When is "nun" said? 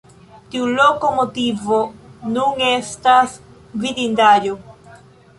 2.37-2.63